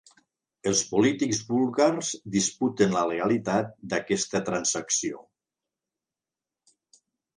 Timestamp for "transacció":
4.51-5.25